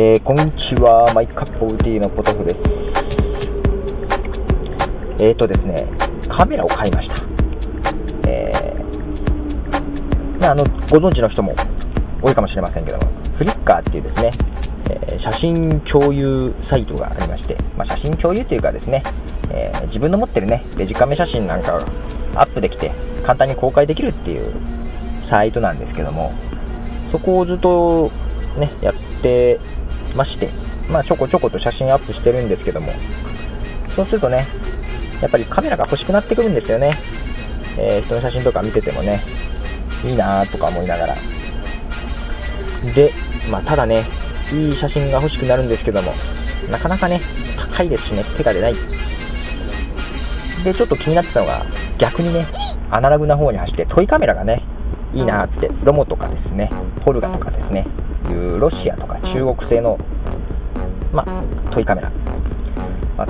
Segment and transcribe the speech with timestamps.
[0.00, 2.58] えー、こんにちは、マイカップオブティーのポトフです。
[5.18, 5.88] えーとですね、
[6.28, 7.16] カメラを買いました。
[8.28, 11.52] えー、あの、ご存知の人も
[12.22, 13.08] 多いかもしれませんけども、
[13.38, 14.38] フリッカーっていうですね、
[14.88, 19.02] えー、写真共有サイトがありまして、まあ、写真共有というかですね、
[19.50, 21.80] えー、自分の持ってるね、デジカメ写真なんかを
[22.38, 22.92] アップできて、
[23.24, 24.52] 簡単に公開できるっていう
[25.28, 26.32] サイトなんですけども、
[27.10, 28.12] そこをずっと
[28.58, 29.58] ね、やって
[30.14, 30.48] まして、
[30.90, 32.92] まあ、ちょこちょこと写真アップしてるんですけども、
[33.94, 34.46] そうするとね、
[35.20, 36.96] やっぱりカメラが欲しくなってくるんですよね。
[37.76, 39.20] えー、人の写真とか見ててもね、
[40.04, 41.14] いいなとか思いながら。
[42.94, 43.12] で、
[43.50, 44.04] まあ、ただね、
[44.52, 46.12] いい写真が欲しくなるんですけども、
[46.70, 47.20] なかなかね、
[47.56, 48.74] 高いですしね、手が出ない。
[50.64, 51.64] で、ちょっと気になってたのが、
[51.98, 52.46] 逆にね、
[52.90, 54.62] アナログな方に走って、トイカメラがね、
[55.14, 56.70] いいなって、ロモとかですね、
[57.04, 57.86] ポルガとかですね、
[58.32, 59.98] いうロシアとか中国製の、
[61.12, 61.24] ま、
[61.72, 62.12] トイカメラ。
[63.16, 63.26] ま、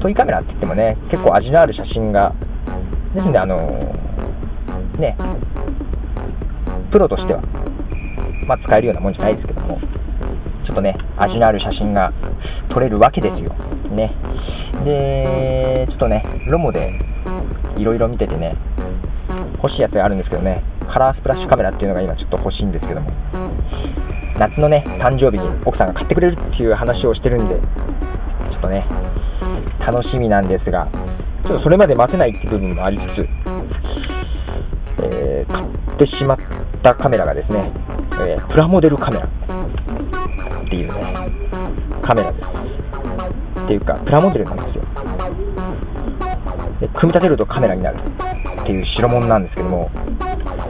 [0.00, 2.34] トイカメラって言ってもね、結構味のある写真が、
[3.14, 5.16] ですんで、あのー、ね、
[6.90, 7.42] プロとしては、
[8.46, 9.78] ま、使えるようなもんじゃないですけども、
[10.66, 12.12] ちょっとね、味のある写真が
[12.70, 13.54] 撮れるわけですよ。
[13.90, 14.14] ね。
[14.84, 16.92] で、ちょっとね、ロモで
[17.76, 18.56] いろいろ見ててね、
[19.62, 23.10] 欲しいやつがあるんですけどね、カラースプラッシュカメラっていうのが今ちょっと欲しいんですけども、
[24.38, 28.84] 夏のね、誕生日に奥さんが買ってくれるっていう話をしてるんで、ちょっとね、
[29.78, 30.88] 楽しみなんですが、
[31.44, 33.28] ちょっとそれまで待てないっていう部分もありつつ、
[35.02, 36.38] えー、買ってしまっ
[36.82, 37.72] たカメラがですね、
[38.26, 41.30] えー、プラモデルカメラっていうね、
[42.02, 42.48] カメラです。
[43.64, 44.84] っていうか、プラモデルなんですよ。
[46.80, 47.98] で組み立てるとカメラになる
[48.62, 49.90] っていう代物なんですけども、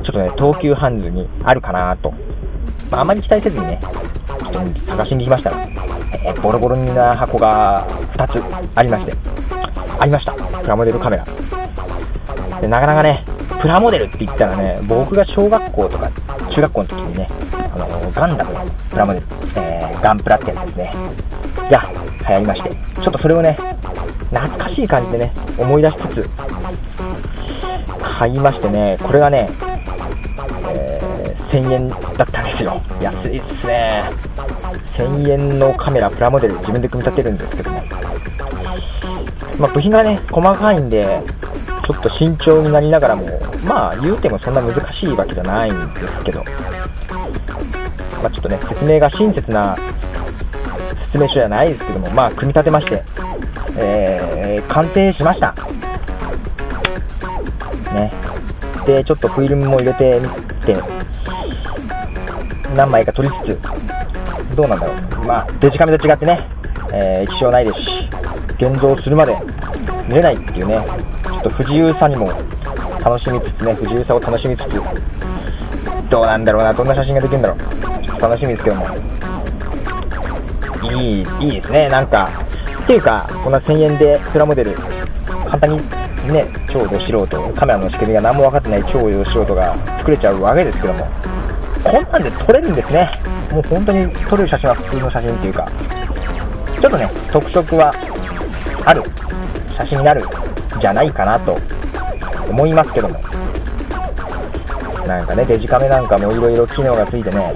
[0.04, 2.12] ちょっとね、東急ハンズにあるかなと。
[2.90, 3.80] まあ、あまり期待せずにね、
[4.86, 5.62] 探しに行きましたら、
[6.24, 8.42] えー、ボロボロな箱が2つ
[8.74, 9.12] ありまして、
[9.98, 10.32] ありました。
[10.32, 11.24] プラモデルカメラ。
[12.60, 13.24] でなかなかね、
[13.60, 16.10] プラモデルって言ったらね、僕が小学校とか
[16.50, 17.26] 中学校の時にね、
[17.74, 20.90] あのガンダムのプラモデル、えー、ガンプラってやつですね、
[21.70, 21.90] が
[22.28, 22.70] 流行りまして、
[23.02, 23.56] ちょっとそれをね、
[24.30, 26.30] 懐かしい感じでね、思い出しつつ、
[28.18, 29.46] 買いましてね、これがね、
[31.54, 32.82] 1000円だったんですよ。
[33.00, 34.02] 安いっすね。
[34.96, 37.82] 1000円のカメラ、プラモデル自分で組み立てるんですけども。
[39.60, 41.22] まあ、部品がね、細かいんで、
[41.86, 43.26] ちょっと慎重になりながらも、
[43.68, 46.42] まあ、言うてもそんな難しいわけじゃないんですけど、
[48.20, 49.76] まあ、ちょっとね、説明が親切な
[51.04, 53.04] 説明書じゃないですけども、まあ、組み立てまして、
[53.78, 55.54] えー、鑑定しました。
[57.94, 58.12] ね。
[58.86, 60.28] で、ちょっとフィルムも入れてみ
[60.60, 61.03] て、
[62.74, 64.92] 何枚か撮りつつ、どうなんだろ
[65.22, 65.26] う。
[65.26, 66.48] まあ、デジカメと違ってね、
[66.92, 67.90] えー、液晶ないですし、
[68.58, 69.36] 現像するまで
[70.08, 70.84] 見れないっていうね、
[71.24, 72.26] ちょっと不自由さにも
[73.04, 77.58] 楽しみつつね、不自由さを楽しみつつ、どうなんだろうな、どんな写真ができるんだろう。
[78.04, 78.86] ちょっと楽しみですけども。
[80.92, 82.28] いい、いいですね、なんか。
[82.82, 84.74] っていうか、こんな1000円でプラモデル、
[85.46, 85.76] 簡単に
[86.32, 91.08] ね、超ど素人、カメラの仕組みが何も分かってない超ど素人が作れちゃうわけですけども、
[91.84, 93.10] こんなんで撮れるんですね。
[93.52, 95.70] もう本当に撮る写真は普通の写真っていうか、
[96.80, 97.94] ちょっとね、特色は
[98.84, 99.02] ある
[99.76, 100.22] 写真になる
[100.80, 101.58] じゃないかなと
[102.48, 103.20] 思いますけども。
[105.06, 107.54] なんかね、デジカメなんかもいろいろ機能がついてね、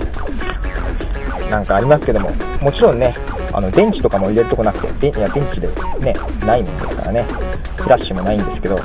[1.51, 2.29] なんかありますけども、
[2.61, 3.15] もちろんね、
[3.53, 5.69] あの電池とかも入れるとこなくて、いや電池で
[6.01, 6.15] ね、
[6.45, 7.25] ないもんですからね、
[7.77, 8.83] フラッシュもないんですけど、ね、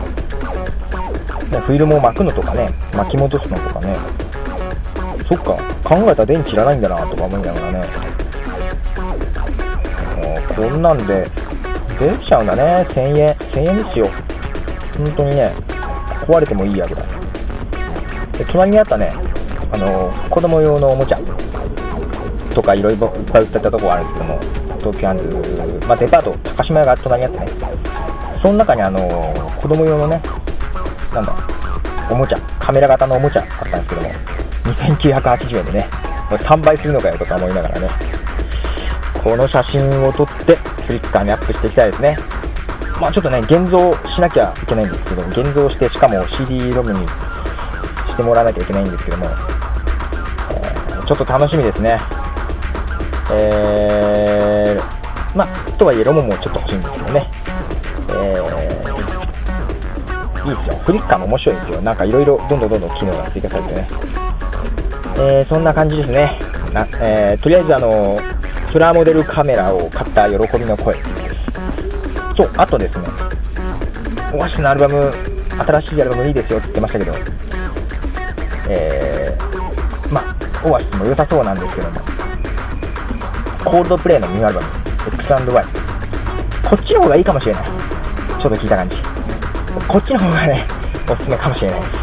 [1.60, 3.94] フィルムを巻くのとかね、巻き戻すのとかね、
[5.28, 5.54] そっか、
[5.84, 7.82] 考えたら電池いらないんだなとか思いながらね、
[10.56, 11.26] こんなんで、
[12.00, 14.08] 出ちゃうんだね、1000円、1000円ですよ。
[14.98, 15.52] 本当にね、
[16.28, 17.06] 壊れてもいいやぐらい。
[18.38, 19.14] で、隣にあったね、
[19.72, 21.20] あの子供用のおもちゃ。
[22.54, 24.40] とかいろいろいっぱい売ってたとこがあるんですけども、
[24.80, 27.48] 東京ハンズ、まあ、デパート、高島屋が隣にあってね、
[28.44, 30.22] その中にあの子供用のね、
[31.14, 31.36] なんだ、
[32.12, 34.10] おもちゃ、カメラ型のおもちゃあったんですけども、
[34.64, 35.90] 2980円でね、
[36.30, 37.90] これ3倍するのかよとか思いながらね、
[39.24, 40.56] この写真を撮って、
[40.86, 42.18] フリッカーにアップしていきたいですね。
[43.00, 43.78] まあちょっとね、現像
[44.16, 52.00] しなきゃいけないんですけど、現像して、しかも CD ロムにしてもらわなきゃいけないんですけども、えー、ちょっと楽しみですね。
[53.32, 57.28] えー、まあ、とはいえロモもちょっと欲しいんですけどね。
[58.10, 60.76] えー、いいですよ。
[60.86, 61.82] フリッカーも面白いんですよ。
[61.82, 63.88] なんかいろいろどんどんどんどん機能が追加されてね。
[65.16, 66.40] えー、そんな感じですね。
[66.74, 68.20] なえー、とりあえずあの、
[68.72, 70.96] プラモデルカメラを買った喜びの声。
[72.36, 73.06] そう、あとですね、
[74.34, 75.14] オアシスのアルバム、
[75.66, 77.14] 新しいアルバムいいですよって言ってましたけど、
[78.70, 80.24] えー、ま、
[80.66, 82.02] オアシスも良さそうなんですけども、
[83.64, 84.68] コールドプレイのニューアルバム、
[85.08, 85.66] X&Y。
[86.70, 87.66] こっちの方がいいかもしれない。
[87.66, 88.96] ちょっと聞いた感じ。
[89.88, 90.66] こっちの方がね、
[91.08, 92.03] おすすめかもしれないです。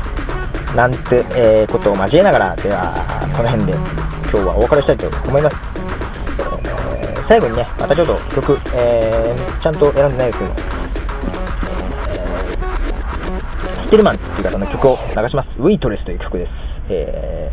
[0.74, 2.94] なんて、えー、ことを交えながら、では、
[3.36, 3.72] この辺で
[4.30, 5.56] 今日はお別れしたいと思います。
[6.96, 15.48] えー、最後にね、またちょっと曲、えー、ちゃんと選んでないですけど、えー、ステルマンっていう方の曲を流します。
[15.58, 16.50] ウィートレスという曲です。
[16.88, 17.52] え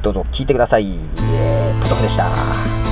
[0.00, 0.86] ー、どうぞ聴いてください。
[0.86, 2.83] えー、ポトフでした。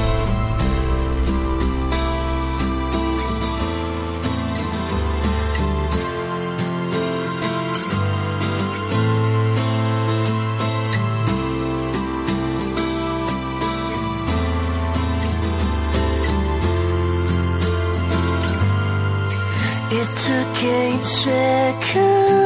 [19.94, 22.41] It took eight seconds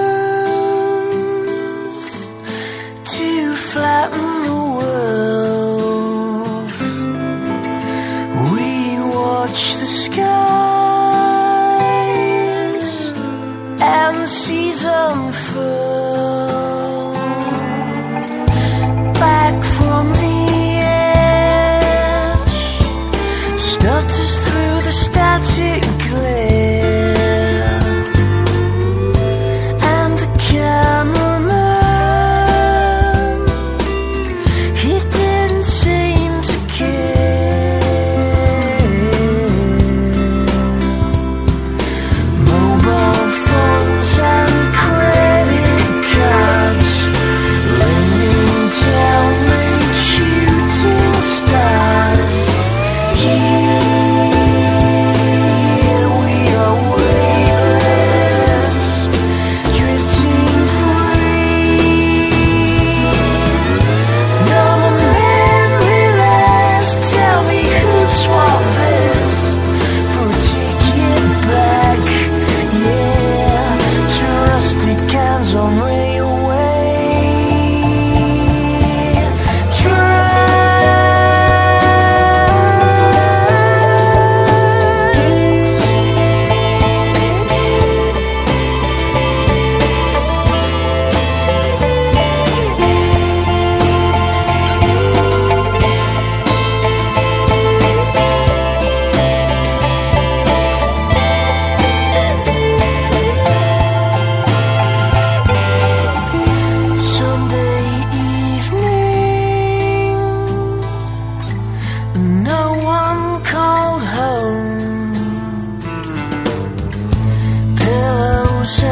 [118.66, 118.88] 仙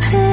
[0.00, 0.27] 披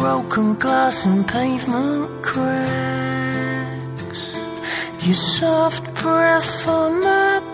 [0.00, 2.72] broken glass and pavement cracks.
[5.04, 7.49] Your soft breath on my